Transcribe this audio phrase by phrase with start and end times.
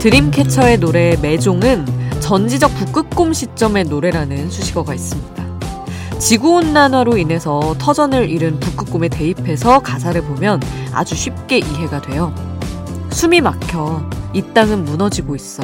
[0.00, 1.84] 드림캐쳐의 노래 매종은
[2.20, 5.44] 전지적 북극곰 시점의 노래라는 수식어가 있습니다.
[6.18, 12.34] 지구온난화로 인해서 터전을 잃은 북극곰에 대입해서 가사를 보면 아주 쉽게 이해가 돼요.
[13.10, 14.08] 숨이 막혀.
[14.32, 15.62] 이 땅은 무너지고 있어.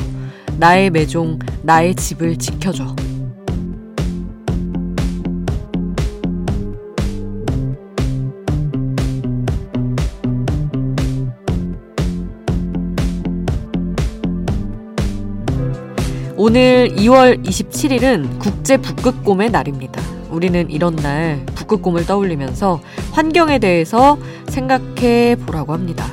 [0.59, 2.95] 나의 매종, 나의 집을 지켜줘.
[16.49, 20.01] 오늘 2월 27일은 국제 북극곰의 날입니다.
[20.31, 26.07] 우리는 이런 날 북극곰을 떠올리면서 환경에 대해서 생각해 보라고 합니다.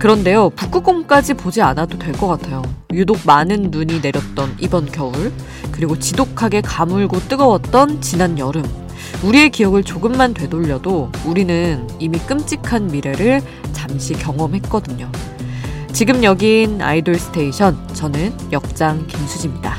[0.00, 2.60] 그런데요, 북극곰까지 보지 않아도 될 것 같아요.
[2.92, 5.32] 유독 많은 눈이 내렸던 이번 겨울,
[5.70, 8.64] 그리고 지독하게 가물고 뜨거웠던 지난 여름.
[9.22, 15.08] 우리의 기억을 조금만 되돌려도 우리는 이미 끔찍한 미래를 잠시 경험했거든요.
[15.92, 17.76] 지금 여긴 아이돌 스테이션.
[17.94, 19.76] 저는 역장 김수지입니다.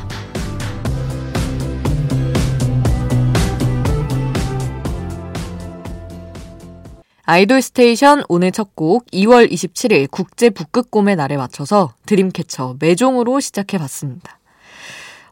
[7.25, 14.39] 아이돌 스테이션 오늘 첫 곡 2월 27일 국제 북극곰의 날에 맞춰서 드림캐쳐 MAISON으로 시작해 봤습니다.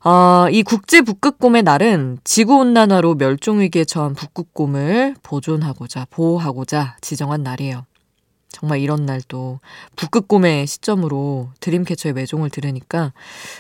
[0.04, 7.86] 어, 이 국제 북극곰의 날은 지구온난화로 멸종위기에 처한 북극곰을 보존하고자, 보호하고자 지정한 날이에요.
[8.52, 9.60] 정말 이런 날도
[9.96, 13.14] 북극곰의 시점으로 드림캐쳐의 매종을 들으니까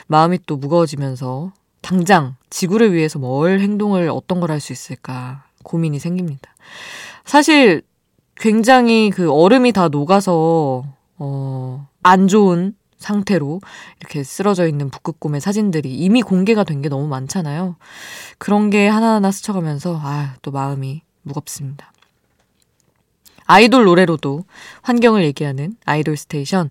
[0.08, 6.52] 마음이 또 무거워지면서 당장 지구를 위해서 뭘 행동을 어떤 걸 할 수 있을까 고민이 생깁니다.
[7.25, 7.81] 사실
[8.36, 10.83] 굉장히 그 얼음이 다 녹아서
[11.17, 13.61] 어, 안 좋은 상태로
[14.00, 17.76] 이렇게 쓰러져 있는 북극곰의 사진들이 이미 공개가 된 게 너무 많잖아요.
[18.38, 21.92] 그런 게 하나하나 스쳐가면서 아, 또 마음이 무겁습니다.
[23.52, 24.45] 아이돌 노래로도
[24.82, 26.70] 환경을 얘기하는 아이돌 스테이션.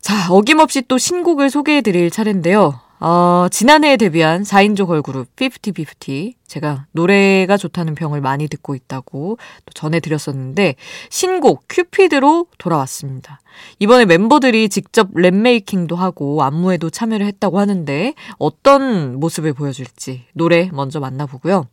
[0.00, 2.80] 자, 어김없이 또 신곡을 소개해 드릴 차례인데요.
[2.98, 10.74] 어, 지난해에 데뷔한 4인조 걸그룹 5050 제가 노래가 좋다는 평을 많이 듣고 있다고 또 전해드렸었는데
[11.10, 13.40] 신곡 Cupid로 돌아왔습니다.
[13.78, 20.98] 이번에 멤버들이 직접 랩 making도 하고 안무에도 참여를 했다고 하는데 어떤 모습을 보여줄지 노래 먼저
[20.98, 21.66] 만나보고요.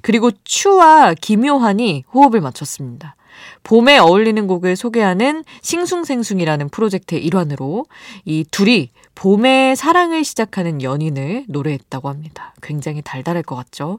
[0.00, 3.16] 그리고 츄와 김요한이 호흡을 맞췄습니다.
[3.62, 7.86] 봄에 어울리는 곡을 소개하는 싱숭생숭이라는 프로젝트의 일환으로
[8.24, 12.54] 이 둘이 봄에 사랑을 시작하는 연인을 노래했다고 합니다.
[12.62, 13.98] 굉장히 달달할 것 같죠?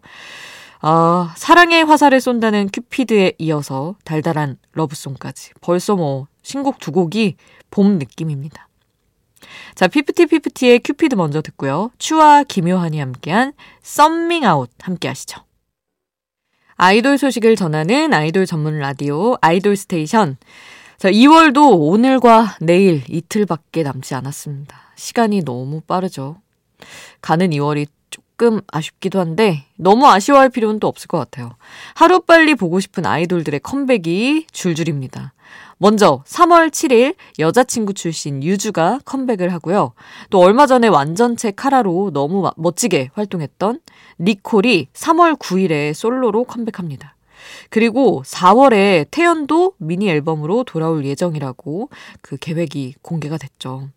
[0.82, 5.52] 어, 사랑의 화살을 쏜다는 큐피드에 이어서 달달한 love song까지.
[5.62, 7.36] 벌써 뭐 신곡 두 곡이
[7.72, 8.68] 봄 느낌입니다.
[9.76, 11.92] 자, 피프티피프티의 큐피드 먼저 듣고요.
[11.98, 15.47] 츄와 김요한이 함께한 썸밍 아웃 함께 하시죠.
[16.80, 20.38] 아이돌 소식을 전하는 아이돌 전문 라디오 아이돌 스테이션.
[21.00, 24.78] 자, 2월도 오늘과 내일 이틀밖에 남지 않았습니다.
[24.96, 26.40] 시간이 너무 빠르죠.
[27.20, 31.56] 가는 2월이 조금 아쉽기도 한데 너무 아쉬워할 필요는 또 없을 것 같아요.
[31.96, 35.34] 하루빨리 보고 싶은 아이돌들의 컴백이 줄줄입니다.
[35.80, 39.94] 먼저 3월 7일 여자친구 출신 유주가 컴백을 하고요.
[40.30, 43.82] 또 얼마 전에 완전체 카라로 너무 멋지게 활동했던
[44.20, 47.16] 니콜이 3월 9일에 솔로로 컴백합니다.
[47.70, 51.90] 그리고 4월에 태연도 미니 앨범으로 돌아올 예정이라고
[52.22, 53.90] 그 계획이 공개가 됐죠.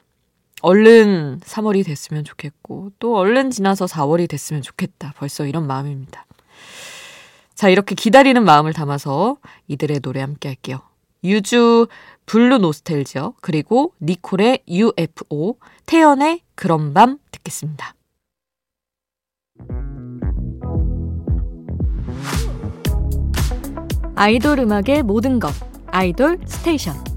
[0.63, 5.15] 얼른 3월이 됐으면 좋겠고, 또 얼른 지나서 4월이 됐으면 좋겠다.
[5.17, 6.27] 벌써 이런 마음입니다.
[7.55, 10.81] 자, 이렇게 기다리는 마음을 담아서 이들의 노래 함께 할게요.
[11.25, 11.87] 유주
[12.27, 17.95] Blue Nostalgia 그리고 니콜의 UFO 태연의 그런 밤 듣겠습니다.
[24.15, 25.51] 아이돌 음악의 모든 것
[25.87, 27.10] 아이돌 스테이션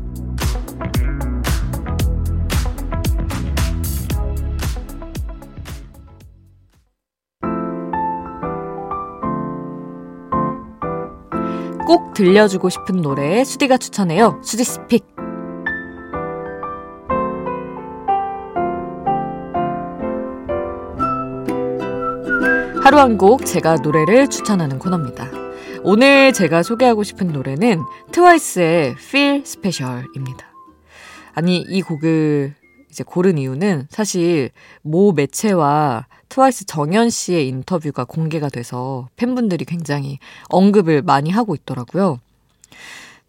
[11.93, 14.41] 꼭 들려주고 싶은 노래 수디가 추천해요.
[14.43, 15.05] 수디 스픽.
[22.81, 25.29] 하루 한 곡 제가 노래를 추천하는 코너입니다.
[25.83, 30.47] 오늘 제가 소개하고 싶은 노래는 트와이스의 Feel Special입니다.
[31.35, 32.55] 아니, 이 곡을
[32.89, 34.49] 이제 고른 이유는 사실
[34.81, 40.17] 모 매체와 트와이스 정연 씨의 인터뷰가 공개가 돼서 팬분들이 굉장히
[40.49, 42.19] 언급을 많이 하고 있더라고요.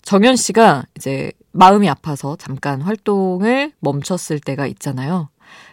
[0.01, 5.29] 정연 씨가 이제 마음이 아파서 잠깐 활동을 멈췄을 때가 있잖아요.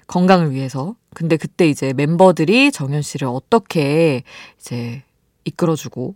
[0.08, 0.98] 건강을 위해서.
[1.14, 4.24] 근데 그때 이제 멤버들이 정연 씨를 어떻게
[4.60, 5.02] 이제
[5.46, 6.16] 이끌어주고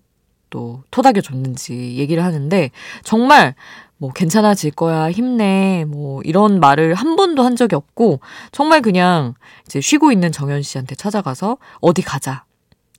[0.56, 2.72] 또 토닥여 줬는지 얘기를 하는데
[3.04, 3.56] 정말
[3.98, 8.22] 뭐 괜찮아질 거야, 힘내, 뭐 이런 말을 한 번도 한 적이 없고
[8.54, 9.34] 정말 그냥
[9.66, 12.46] 이제 쉬고 있는 정현 씨한테 찾아가서 어디 가자,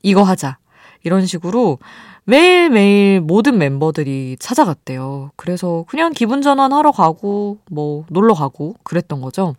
[0.03, 0.58] 이거 하자
[1.03, 1.79] 이런 식으로
[2.25, 5.31] 매일매일 모든 멤버들이 찾아갔대요.
[5.37, 9.55] 그래서 그냥 기분 전환하러 가고 뭐 놀러 가고 그랬던 거죠.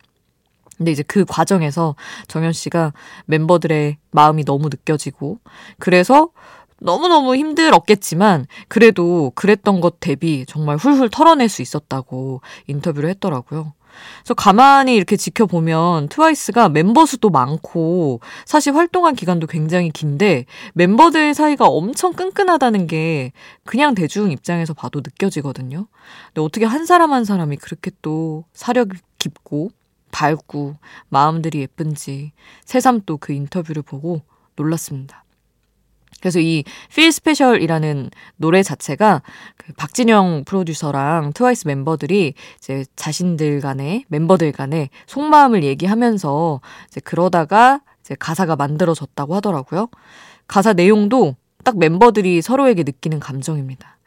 [0.77, 1.95] 근데 이제 그 과정에서
[2.27, 2.93] 정현 씨가
[3.25, 5.39] 멤버들의 마음이 너무 느껴지고
[5.79, 6.29] 그래서
[6.79, 13.73] 너무너무 힘들었겠지만 그래도 그랬던 것 대비 정말 훌훌 털어낼 수 있었다고 인터뷰를 했더라고요.
[14.19, 21.65] 그래서 가만히 이렇게 지켜보면 트와이스가 멤버 수도 많고 사실 활동한 기간도 굉장히 긴데 멤버들 사이가
[21.65, 23.31] 엄청 끈끈하다는 게
[23.65, 25.87] 그냥 대중 입장에서 봐도 느껴지거든요.
[26.27, 29.71] 근데 어떻게 한 사람 한 사람이 그렇게 또 사력 깊고
[30.11, 30.75] 밝고
[31.09, 32.33] 마음들이 예쁜지
[32.65, 34.21] 새삼 또 그 인터뷰를 보고
[34.55, 35.23] 놀랐습니다.
[36.19, 39.21] 그래서 이 Feel Special이라는 노래 자체가
[39.57, 48.15] 그 박진영 프로듀서랑 트와이스 멤버들이 이제 자신들 간에 멤버들 간에 속마음을 얘기하면서 이제 그러다가 이제
[48.17, 49.89] 가사가 만들어졌다고 하더라고요.
[50.47, 53.97] 가사 내용도 딱 멤버들이 서로에게 느끼는 감정입니다.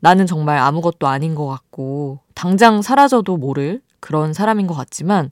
[0.00, 5.30] 나는 정말 아무것도 아닌 것 같고 당장 사라져도 모를 그런 사람인 것 같지만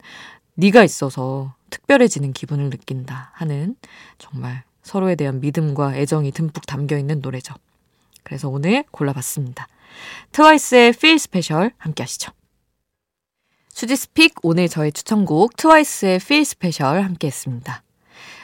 [0.55, 3.75] 네가 있어서 특별해지는 기분을 느낀다 하는
[4.17, 7.53] 정말 서로에 대한 믿음과 애정이 듬뿍 담겨 있는 노래죠.
[8.23, 9.67] 그래서 오늘 골라봤습니다.
[10.31, 12.31] 트와이스의 Feel Special 함께 하시죠.
[13.69, 17.83] 수지's Pick 오늘 저의 추천곡 트와이스의 Feel Special 함께 했습니다.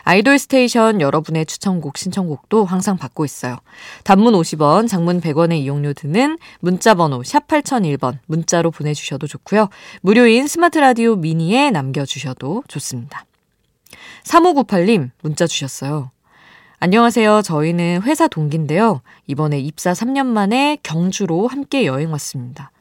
[0.03, 3.57] 아이돌 스테이션 여러분의 추천곡 신청곡도 항상 받고 있어요.
[4.03, 9.69] 단문 50원, 장문 100원의 이용료 드는 문자번호 샵 8001번 문자로 보내주셔도 좋고요.
[10.01, 13.25] 무료인 스마트 라디오 미니에 남겨주셔도 좋습니다.
[14.25, 16.12] 3598님 문자 주셨어요.
[16.87, 17.43] 안녕하세요.
[17.43, 18.99] 저희는 회사 동기인데요.
[19.27, 22.71] 이번에 입사 3년 만에 경주로 함께 여행 왔습니다.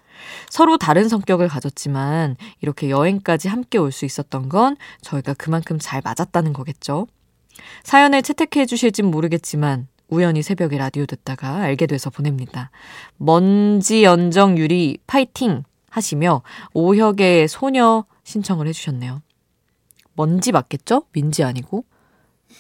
[0.50, 6.52] 서로 다른 성격을 가졌지만 이렇게 여행까지 함께 올 수 있었던 건 저희가 그만큼 잘 맞았다는
[6.52, 7.06] 거겠죠.
[7.84, 12.72] 사연을 채택해 주실진 모르겠지만 우연히 새벽에 라디오 듣다가 알게 돼서 보냅니다.
[13.18, 16.42] 먼지 연정 유리 파이팅 하시며
[16.74, 19.22] 오혁의 소녀 신청을 해주셨네요.
[20.14, 21.04] 먼지 맞겠죠?
[21.12, 21.84] 민지 아니고?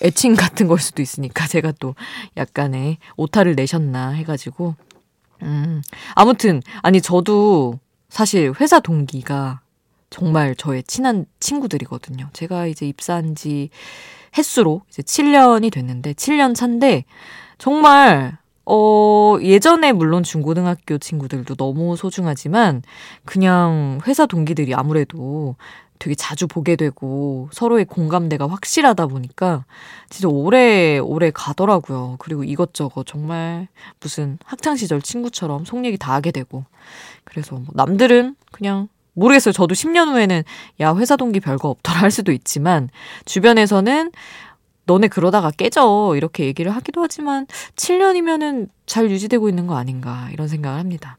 [0.00, 1.94] 애칭 같은 걸 수도 있으니까 제가 또
[2.36, 4.74] 약간의 오타를 내셨나 해가지고
[5.42, 5.82] 음,
[6.14, 7.78] 아무튼, 아니, 저도
[8.08, 9.60] 사실 회사 동기가
[10.10, 12.28] 정말 저의 친한 친구들이거든요.
[12.32, 13.70] 제가 이제 입사한 지
[14.36, 17.04] 횟수로 이제 7년이 됐는데, 7년 차인데,
[17.58, 22.82] 정말, 어, 예전에 물론 중고등학교 친구들도 너무 소중하지만,
[23.24, 25.56] 그냥 회사 동기들이 아무래도
[26.02, 29.64] 되게 자주 보게 되고 서로의 공감대가 확실하다 보니까
[30.10, 32.16] 진짜 오래 오래 가더라고요.
[32.18, 33.68] 그리고 이것저것 정말
[34.00, 36.64] 무슨 학창 시절 친구처럼 속 얘기 다 하게 되고
[37.22, 39.52] 그래서 뭐 남들은 그냥 모르겠어요.
[39.52, 40.42] 저도 10년 후에는
[40.80, 42.88] 야 회사 동기 별거 없더라 할 수도 있지만
[43.24, 44.10] 주변에서는
[44.86, 47.46] 너네 그러다가 깨져 이렇게 얘기를 하기도 하지만
[47.76, 51.16] 7년이면은 잘 유지되고 있는 거 아닌가 이런 생각을 합니다.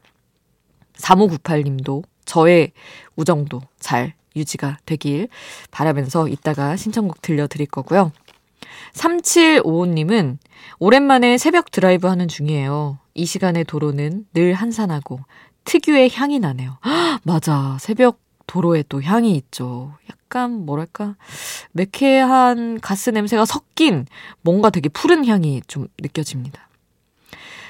[0.98, 2.72] 3598님도 저의
[3.16, 5.28] 우정도 잘 유지가 되길
[5.70, 8.12] 바라면서 이따가 신청곡 들려드릴 거고요.
[8.92, 10.38] 3755님은
[10.78, 12.98] 오랜만에 새벽 드라이브 하는 중이에요.
[13.14, 15.20] 이 시간의 도로는 늘 한산하고
[15.64, 16.78] 특유의 향이 나네요.
[17.22, 17.76] 맞아.
[17.80, 19.94] 새벽 도로에 또 향이 있죠.
[20.10, 21.16] 약간 뭐랄까
[21.72, 24.06] 매캐한 가스 냄새가 섞인
[24.42, 26.68] 뭔가 되게 푸른 향이 좀 느껴집니다.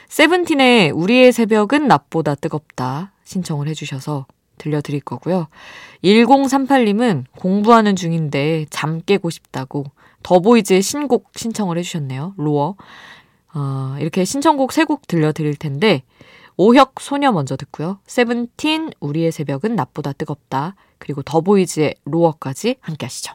[0.09, 4.27] 세븐틴의 우리의 새벽은 낮보다 뜨겁다 신청을 해주셔서
[4.59, 5.49] 들려드릴 거고요.
[6.03, 9.87] 1038님은 공부하는 중인데 잠 깨고 싶다고
[10.23, 12.35] 더보이즈의 신곡 신청을 해주셨네요.
[12.37, 12.77] Roar.
[13.55, 16.03] 어, 이렇게 신청곡 3곡 들려드릴 텐데
[16.57, 17.99] 오혁 소녀 먼저 듣고요.
[18.07, 20.77] 세븐틴 우리의 새벽은 낮보다 뜨겁다.
[20.99, 23.35] 그리고 더보이즈의 Roar까지 함께 하시죠.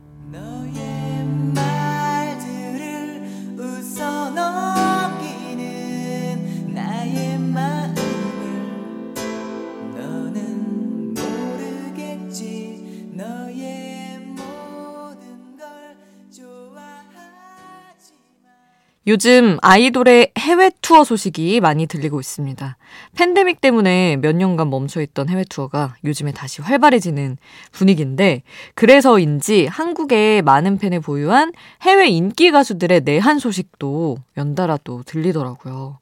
[19.07, 22.77] 요즘 아이돌의 해외 투어 소식이 많이 들리고 있습니다.
[23.17, 27.37] 팬데믹 때문에 몇 년간 멈춰있던 해외 투어가 요즘에 다시 활발해지는
[27.71, 28.43] 분위기인데,
[28.75, 35.97] 그래서인지 한국의 많은 팬을 보유한 해외 인기 가수들의 내한 소식도 연달아 또 들리더라고요.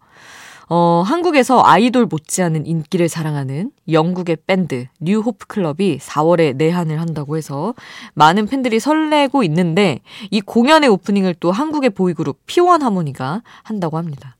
[0.72, 7.74] 어, 한국에서 아이돌 못지않은 인기를 자랑하는 영국의 밴드 뉴호프 클럽이 4월에 내한을 한다고 해서
[8.14, 10.00] 많은 팬들이 설레고 있는데
[10.30, 14.36] 이 공연의 오프닝을 또 한국의 보이그룹 피원 하모니가 한다고 합니다.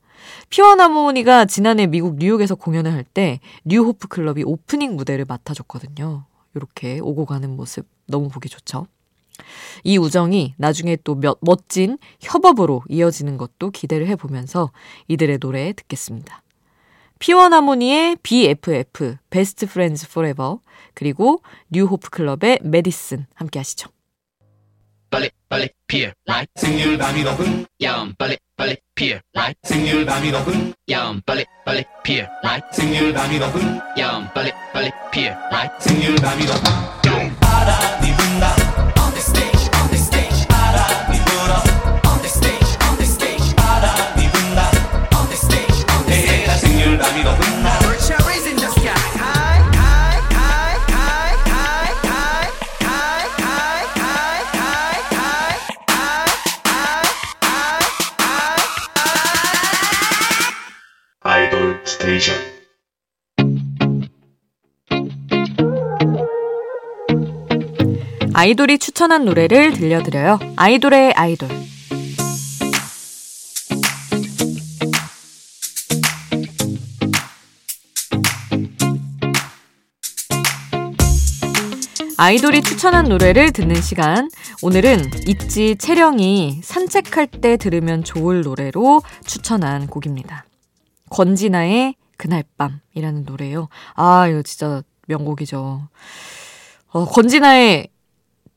[0.50, 6.24] 피원 하모니가 지난해 미국 뉴욕에서 공연을 할 때 뉴호프 클럽이 오프닝 무대를 맡아줬거든요.
[6.54, 8.86] 이렇게 오고 가는 모습 너무 보기 좋죠.
[9.84, 14.70] 이 우정이 나중에 또 몇, 멋진 협업으로 이어지는 것도 기대를 해보면서
[15.08, 16.42] 이들의 노래 듣겠습니다.
[17.18, 20.60] 피원 하모니의 BFF, Best Friends Forever,
[20.94, 23.90] 그리고 뉴 호프 클럽의 메디슨 함께 하시죠.
[25.10, 30.72] 빨리 빨리 피어 라이 생률 밤이 높은 야음 빨리 빨리 피어 라이 생률 밤이 높은
[30.88, 36.44] 야음 빨리 빨리 피어 라이 생률 밤이 높은 야음 빨리 빨리 피어 라이 생률 밤이
[36.44, 38.69] 높은 바람이 분다
[68.40, 70.38] 아이돌이 추천한 노래를 들려드려요.
[70.56, 71.50] 아이돌의 아이돌.
[82.16, 84.30] 아이돌이 추천한 노래를 듣는 시간.
[84.62, 90.46] 오늘은 있지 채령이 산책할 때 들으면 좋을 노래로 추천한 곡입니다.
[91.10, 93.68] 권진아의 그날 밤이라는 노래예요.
[93.96, 95.88] 아, 이거 진짜 명곡이죠.
[96.92, 97.88] 어, 권진아의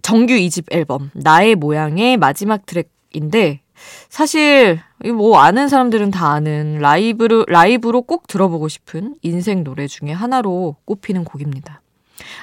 [0.03, 3.62] 정규 2집 앨범 나의 모양의 마지막 트랙인데
[4.10, 4.79] 사실
[5.15, 11.24] 뭐 아는 사람들은 다 아는 라이브로 라이브로 꼭 들어보고 싶은 인생 노래 중에 하나로 꼽히는
[11.24, 11.81] 곡입니다.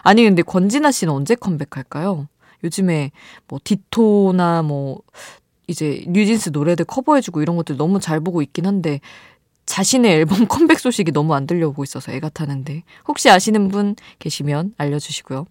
[0.02, 2.28] 아니 근데 권진아 씨는 언제 컴백할까요?
[2.64, 3.12] 요즘에
[3.46, 5.02] 뭐 디토나 뭐
[5.66, 9.00] 이제 뉴진스 노래들 커버해주고 이런 것들 너무 잘 보고 있긴 한데
[9.66, 15.46] 자신의 앨범 컴백 소식이 너무 안 들려오고 있어서 애가 타는데 혹시 아시는 분 계시면 알려주시고요.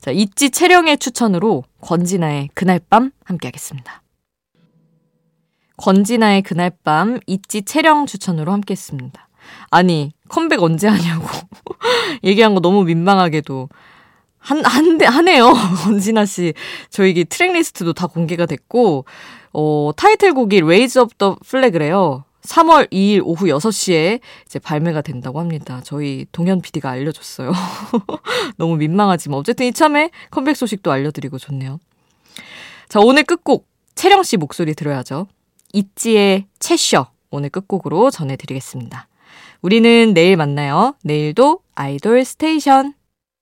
[0.00, 4.02] 자, 있지 채령의 추천으로 권진아의 그날 밤 함께 하겠습니다.
[5.76, 9.28] 권진아의 그날 밤 있지 채령 추천으로 함께 했습니다.
[9.70, 11.26] 아니, 컴백 언제 하냐고
[12.24, 13.68] 얘기한 거 너무 민망하게도
[14.38, 15.52] 한, 한, 하네요.
[15.84, 16.54] 권진아 씨.
[16.88, 19.04] 저희 track list도 다 공개가 됐고,
[19.52, 22.25] 어, 타이틀곡이 Raise Up the Flag래요.
[22.46, 25.80] 3월 2일 오후 6시에 이제 발매가 된다고 합니다.
[25.84, 27.52] 저희 동현 PD가 알려줬어요.
[28.56, 31.78] 너무 민망하지만 어쨌든 이참에 컴백 소식도 알려드리고 좋네요.
[32.88, 35.26] 자, 오늘 끝곡 채령 씨 목소리 들어야죠.
[35.72, 39.08] 있지의 채셔 오늘 끝곡으로 전해드리겠습니다.
[39.62, 40.94] 우리는 내일 만나요.
[41.02, 42.94] 내일도 아이돌 스테이션.